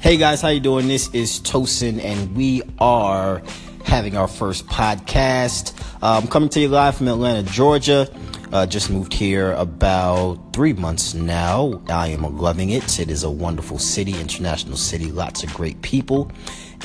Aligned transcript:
Hey 0.00 0.16
guys, 0.16 0.40
how 0.40 0.48
you 0.48 0.60
doing? 0.60 0.86
This 0.86 1.12
is 1.12 1.40
Tosin, 1.40 2.02
and 2.02 2.36
we 2.36 2.62
are 2.78 3.42
having 3.84 4.16
our 4.16 4.28
first 4.28 4.66
podcast. 4.68 5.76
Uh, 6.00 6.20
I'm 6.22 6.28
coming 6.28 6.48
to 6.50 6.60
you 6.60 6.68
live 6.68 6.96
from 6.96 7.08
Atlanta, 7.08 7.42
Georgia. 7.42 8.08
Uh, 8.52 8.64
just 8.64 8.90
moved 8.90 9.12
here 9.12 9.52
about 9.54 10.52
three 10.52 10.72
months 10.72 11.14
now. 11.14 11.82
I 11.88 12.08
am 12.08 12.38
loving 12.38 12.70
it. 12.70 13.00
It 13.00 13.10
is 13.10 13.24
a 13.24 13.30
wonderful 13.30 13.80
city, 13.80 14.18
international 14.20 14.76
city, 14.76 15.10
lots 15.10 15.42
of 15.42 15.52
great 15.52 15.82
people. 15.82 16.30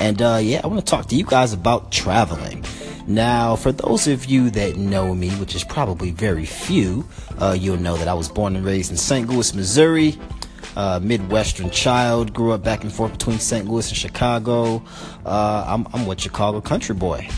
And 0.00 0.20
uh, 0.20 0.40
yeah, 0.42 0.60
I 0.64 0.66
want 0.66 0.84
to 0.84 0.90
talk 0.90 1.06
to 1.06 1.14
you 1.14 1.24
guys 1.24 1.52
about 1.52 1.92
traveling. 1.92 2.64
Now, 3.06 3.54
for 3.54 3.70
those 3.70 4.08
of 4.08 4.24
you 4.24 4.50
that 4.50 4.76
know 4.76 5.14
me, 5.14 5.30
which 5.36 5.54
is 5.54 5.62
probably 5.62 6.10
very 6.10 6.46
few, 6.46 7.06
uh, 7.40 7.56
you'll 7.58 7.76
know 7.76 7.96
that 7.96 8.08
I 8.08 8.14
was 8.14 8.28
born 8.28 8.56
and 8.56 8.64
raised 8.66 8.90
in 8.90 8.96
St. 8.96 9.28
Louis, 9.28 9.54
Missouri. 9.54 10.18
Uh, 10.76 11.00
Midwestern 11.02 11.70
child, 11.70 12.32
grew 12.32 12.52
up 12.52 12.62
back 12.62 12.82
and 12.82 12.92
forth 12.92 13.12
between 13.12 13.38
St. 13.38 13.68
Louis 13.68 13.88
and 13.88 13.96
Chicago. 13.96 14.82
Uh, 15.24 15.64
I'm, 15.66 15.86
I'm 15.92 16.06
what 16.06 16.20
Chicago 16.20 16.60
country 16.60 16.94
boy. 16.94 17.28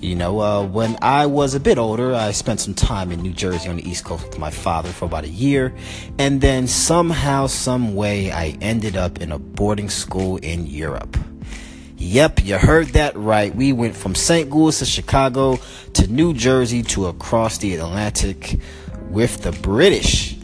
You 0.00 0.14
know, 0.14 0.40
uh, 0.40 0.66
when 0.66 0.98
I 1.00 1.26
was 1.26 1.54
a 1.54 1.60
bit 1.60 1.78
older, 1.78 2.14
I 2.14 2.30
spent 2.32 2.60
some 2.60 2.74
time 2.74 3.10
in 3.10 3.22
New 3.22 3.32
Jersey 3.32 3.68
on 3.68 3.76
the 3.76 3.88
East 3.88 4.04
Coast 4.04 4.26
with 4.26 4.38
my 4.38 4.50
father 4.50 4.90
for 4.90 5.06
about 5.06 5.24
a 5.24 5.28
year. 5.28 5.74
And 6.18 6.40
then 6.40 6.68
somehow, 6.68 7.46
some 7.46 7.94
way, 7.94 8.30
I 8.30 8.58
ended 8.60 8.96
up 8.96 9.20
in 9.20 9.32
a 9.32 9.38
boarding 9.38 9.88
school 9.88 10.36
in 10.38 10.66
Europe. 10.66 11.16
Yep, 11.96 12.44
you 12.44 12.58
heard 12.58 12.88
that 12.88 13.16
right. 13.16 13.54
We 13.54 13.72
went 13.72 13.96
from 13.96 14.14
St. 14.14 14.50
Louis 14.50 14.78
to 14.80 14.84
Chicago 14.84 15.58
to 15.94 16.06
New 16.08 16.34
Jersey 16.34 16.82
to 16.82 17.06
across 17.06 17.56
the 17.56 17.74
Atlantic 17.74 18.60
with 19.08 19.42
the 19.42 19.52
British. 19.52 20.35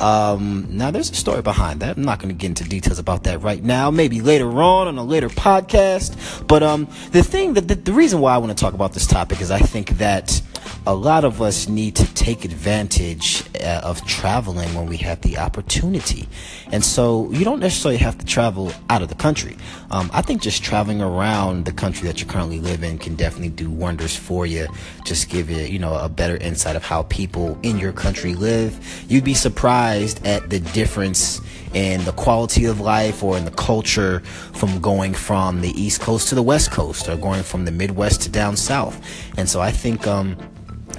Um, 0.00 0.66
now 0.70 0.90
there's 0.90 1.10
a 1.10 1.14
story 1.14 1.42
behind 1.42 1.80
that. 1.80 1.96
I'm 1.96 2.04
not 2.04 2.18
going 2.18 2.28
to 2.28 2.34
get 2.34 2.48
into 2.48 2.64
details 2.64 2.98
about 2.98 3.24
that 3.24 3.42
right 3.42 3.62
now. 3.62 3.90
Maybe 3.90 4.20
later 4.20 4.50
on 4.62 4.88
on 4.88 4.98
a 4.98 5.04
later 5.04 5.28
podcast. 5.28 6.46
But 6.46 6.62
um, 6.62 6.88
the 7.12 7.22
thing 7.22 7.54
that 7.54 7.68
the, 7.68 7.74
the 7.74 7.92
reason 7.92 8.20
why 8.20 8.34
I 8.34 8.38
want 8.38 8.56
to 8.56 8.60
talk 8.60 8.74
about 8.74 8.92
this 8.92 9.06
topic 9.06 9.40
is 9.40 9.50
I 9.50 9.58
think 9.58 9.98
that 9.98 10.40
a 10.86 10.94
lot 10.94 11.24
of 11.24 11.42
us 11.42 11.68
need 11.68 11.96
to 11.96 12.14
take 12.14 12.44
advantage 12.44 13.42
uh, 13.60 13.80
of 13.82 14.04
traveling 14.06 14.72
when 14.74 14.86
we 14.86 14.96
have 14.98 15.20
the 15.22 15.36
opportunity. 15.36 16.28
And 16.70 16.84
so 16.84 17.28
you 17.32 17.44
don't 17.44 17.58
necessarily 17.58 17.98
have 17.98 18.16
to 18.18 18.24
travel 18.24 18.72
out 18.88 19.02
of 19.02 19.08
the 19.08 19.16
country. 19.16 19.56
Um, 19.90 20.08
I 20.12 20.22
think 20.22 20.42
just 20.42 20.62
traveling 20.62 21.02
around 21.02 21.64
the 21.64 21.72
country 21.72 22.06
that 22.06 22.20
you 22.20 22.26
currently 22.26 22.60
live 22.60 22.84
in 22.84 22.98
can 22.98 23.16
definitely 23.16 23.48
do 23.48 23.68
wonders 23.68 24.14
for 24.14 24.46
you. 24.46 24.68
Just 25.04 25.28
give 25.28 25.50
you, 25.50 25.58
you 25.58 25.80
know, 25.80 25.94
a 25.94 26.08
better 26.08 26.36
insight 26.36 26.76
of 26.76 26.84
how 26.84 27.02
people 27.04 27.58
in 27.64 27.78
your 27.78 27.92
country 27.92 28.34
live. 28.34 29.04
You'd 29.08 29.24
be 29.24 29.34
surprised 29.34 30.24
at 30.24 30.50
the 30.50 30.60
difference 30.60 31.40
in 31.74 32.04
the 32.04 32.12
quality 32.12 32.64
of 32.64 32.80
life 32.80 33.24
or 33.24 33.36
in 33.36 33.44
the 33.44 33.50
culture 33.50 34.20
from 34.54 34.80
going 34.80 35.14
from 35.14 35.62
the 35.62 35.70
East 35.70 36.00
Coast 36.00 36.28
to 36.28 36.36
the 36.36 36.42
West 36.44 36.70
Coast 36.70 37.08
or 37.08 37.16
going 37.16 37.42
from 37.42 37.64
the 37.64 37.72
Midwest 37.72 38.22
to 38.22 38.28
down 38.28 38.56
South. 38.56 39.00
And 39.36 39.48
so 39.48 39.60
I 39.60 39.72
think, 39.72 40.06
um, 40.06 40.36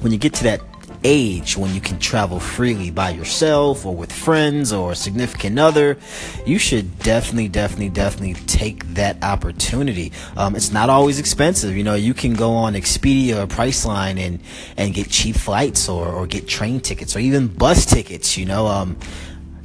when 0.02 0.12
you 0.12 0.18
get 0.18 0.34
to 0.36 0.44
that 0.46 0.62
age 1.04 1.58
when 1.58 1.74
you 1.74 1.82
can 1.82 2.00
travel 2.00 2.40
freely 2.40 2.92
by 2.92 3.10
yourself 3.10 3.86
or 3.86 3.96
with 3.96 4.12
friends 4.12 4.74
or 4.74 4.92
a 4.92 4.96
significant 4.96 5.60
other, 5.60 5.98
you 6.46 6.58
should 6.58 7.00
definitely, 7.00 7.48
definitely, 7.48 7.90
definitely 7.90 8.34
take 8.46 8.86
that 8.94 9.22
opportunity. 9.24 10.12
Um, 10.36 10.56
it's 10.56 10.72
not 10.72 10.90
always 10.90 11.20
expensive. 11.20 11.76
You 11.76 11.84
know, 11.84 11.96
you 11.96 12.14
can 12.14 12.34
go 12.34 12.52
on 12.52 12.74
Expedia 12.74 13.44
or 13.44 13.48
Priceline 13.48 14.20
and, 14.20 14.40
and 14.76 14.94
get 14.94 15.10
cheap 15.10 15.36
flights 15.36 15.90
or, 15.90 16.08
or 16.08 16.28
get 16.28 16.48
train 16.48 16.80
tickets 16.80 17.16
or 17.16 17.20
even 17.20 17.48
bus 17.48 17.86
tickets, 17.86 18.38
you 18.38 18.46
know, 18.46 18.68
um, 18.68 18.98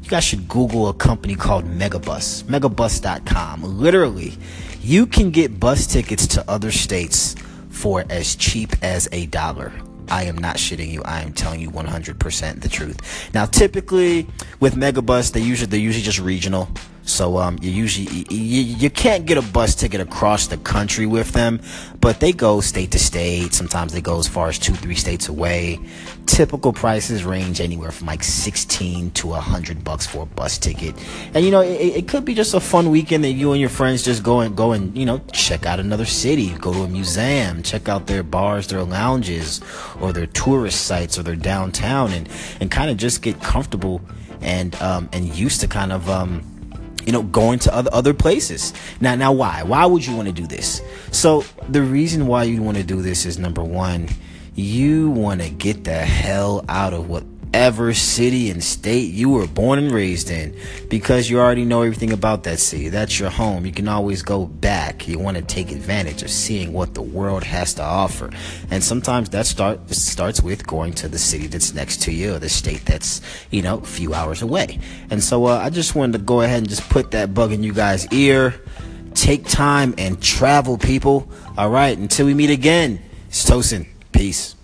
you 0.02 0.08
guys 0.08 0.24
should 0.24 0.48
Google 0.48 0.88
a 0.88 0.94
company 0.94 1.34
called 1.36 1.64
Megabus, 1.64 2.42
megabus.com. 2.44 3.62
Literally, 3.62 4.34
you 4.80 5.06
can 5.06 5.30
get 5.30 5.58
bus 5.58 5.86
tickets 5.86 6.26
to 6.26 6.50
other 6.50 6.72
states 6.72 7.34
for 7.70 8.04
as 8.10 8.34
cheap 8.36 8.70
as 8.82 9.08
a 9.12 9.26
dollar. 9.26 9.72
I 10.08 10.24
am 10.24 10.36
not 10.36 10.56
shitting 10.56 10.90
you. 10.90 11.02
I 11.04 11.20
am 11.20 11.32
telling 11.32 11.60
you 11.60 11.70
100% 11.70 12.60
the 12.60 12.68
truth. 12.68 13.30
Now, 13.34 13.46
typically 13.46 14.26
with 14.60 14.74
Megabus, 14.74 15.32
they 15.32 15.40
usually 15.40 15.70
they're 15.70 15.80
usually 15.80 16.04
just 16.04 16.18
regional. 16.18 16.68
So 17.04 17.38
um, 17.38 17.58
you 17.60 17.70
usually 17.70 18.24
you, 18.30 18.62
you 18.62 18.90
can't 18.90 19.26
get 19.26 19.36
a 19.36 19.42
bus 19.42 19.74
ticket 19.74 20.00
across 20.00 20.46
the 20.46 20.56
country 20.56 21.06
with 21.06 21.32
them, 21.32 21.60
but 22.00 22.20
they 22.20 22.32
go 22.32 22.60
state 22.60 22.92
to 22.92 22.98
state. 22.98 23.54
Sometimes 23.54 23.92
they 23.92 24.00
go 24.00 24.18
as 24.18 24.28
far 24.28 24.48
as 24.48 24.58
two, 24.58 24.74
three 24.74 24.94
states 24.94 25.28
away. 25.28 25.80
Typical 26.26 26.72
prices 26.72 27.24
range 27.24 27.60
anywhere 27.60 27.90
from 27.90 28.06
like 28.06 28.22
16 28.22 29.10
to 29.12 29.32
hundred 29.32 29.82
bucks 29.82 30.06
for 30.06 30.22
a 30.22 30.26
bus 30.26 30.58
ticket. 30.58 30.94
And 31.34 31.44
you 31.44 31.50
know, 31.50 31.60
it, 31.60 31.96
it 31.96 32.08
could 32.08 32.24
be 32.24 32.34
just 32.34 32.54
a 32.54 32.60
fun 32.60 32.90
weekend 32.90 33.24
that 33.24 33.32
you 33.32 33.50
and 33.52 33.60
your 33.60 33.70
friends 33.70 34.02
just 34.04 34.22
go 34.22 34.40
and 34.40 34.56
go 34.56 34.72
and 34.72 34.96
you 34.96 35.04
know 35.04 35.20
check 35.32 35.66
out 35.66 35.80
another 35.80 36.06
city, 36.06 36.50
go 36.54 36.72
to 36.72 36.82
a 36.82 36.88
museum, 36.88 37.62
check 37.62 37.88
out 37.88 38.06
their 38.06 38.22
bars, 38.22 38.68
their 38.68 38.84
lounges, 38.84 39.60
or 40.00 40.12
their 40.12 40.26
tourist 40.26 40.86
sites, 40.86 41.18
or 41.18 41.24
their 41.24 41.36
downtown, 41.36 42.12
and 42.12 42.28
and 42.60 42.70
kind 42.70 42.90
of 42.90 42.96
just 42.96 43.22
get 43.22 43.40
comfortable 43.42 44.00
and 44.40 44.74
um, 44.76 45.08
and 45.12 45.34
used 45.34 45.60
to 45.60 45.68
kind 45.68 45.92
of 45.92 46.08
um, 46.08 46.51
you 47.06 47.12
know 47.12 47.22
going 47.22 47.58
to 47.60 47.74
other 47.74 47.90
other 47.92 48.14
places. 48.14 48.72
Now 49.00 49.14
now 49.14 49.32
why? 49.32 49.62
Why 49.62 49.86
would 49.86 50.06
you 50.06 50.14
want 50.16 50.28
to 50.28 50.34
do 50.34 50.46
this? 50.46 50.82
So 51.10 51.44
the 51.68 51.82
reason 51.82 52.26
why 52.26 52.44
you 52.44 52.62
want 52.62 52.76
to 52.78 52.84
do 52.84 53.02
this 53.02 53.26
is 53.26 53.38
number 53.38 53.62
one 53.62 54.08
you 54.54 55.10
want 55.10 55.40
to 55.40 55.48
get 55.48 55.84
the 55.84 55.94
hell 55.94 56.64
out 56.68 56.92
of 56.92 57.08
what 57.08 57.24
whatever 57.52 57.92
city 57.92 58.50
and 58.50 58.64
state 58.64 59.12
you 59.12 59.28
were 59.28 59.46
born 59.46 59.78
and 59.78 59.92
raised 59.92 60.30
in 60.30 60.56
because 60.88 61.28
you 61.28 61.38
already 61.38 61.66
know 61.66 61.82
everything 61.82 62.10
about 62.10 62.44
that 62.44 62.58
city. 62.58 62.88
That's 62.88 63.20
your 63.20 63.28
home. 63.28 63.66
You 63.66 63.72
can 63.72 63.88
always 63.88 64.22
go 64.22 64.46
back. 64.46 65.06
You 65.06 65.18
want 65.18 65.36
to 65.36 65.42
take 65.42 65.70
advantage 65.70 66.22
of 66.22 66.30
seeing 66.30 66.72
what 66.72 66.94
the 66.94 67.02
world 67.02 67.44
has 67.44 67.74
to 67.74 67.82
offer. 67.82 68.30
And 68.70 68.82
sometimes 68.82 69.28
that 69.30 69.44
start 69.44 69.90
starts 69.90 70.42
with 70.42 70.66
going 70.66 70.94
to 70.94 71.08
the 71.08 71.18
city 71.18 71.46
that's 71.46 71.74
next 71.74 72.00
to 72.04 72.10
you 72.10 72.36
or 72.36 72.38
the 72.38 72.48
state 72.48 72.86
that's, 72.86 73.20
you 73.50 73.60
know, 73.60 73.80
a 73.80 73.84
few 73.84 74.14
hours 74.14 74.40
away. 74.40 74.78
And 75.10 75.22
so 75.22 75.44
uh, 75.44 75.58
I 75.58 75.68
just 75.68 75.94
wanted 75.94 76.12
to 76.12 76.24
go 76.24 76.40
ahead 76.40 76.60
and 76.60 76.68
just 76.70 76.88
put 76.88 77.10
that 77.10 77.34
bug 77.34 77.52
in 77.52 77.62
you 77.62 77.74
guys' 77.74 78.10
ear. 78.14 78.62
Take 79.12 79.46
time 79.46 79.94
and 79.98 80.22
travel, 80.22 80.78
people. 80.78 81.30
All 81.58 81.68
right. 81.68 81.98
Until 81.98 82.24
we 82.24 82.32
meet 82.32 82.48
again, 82.48 82.98
it's 83.28 83.44
Tosin. 83.44 83.88
Peace. 84.10 84.56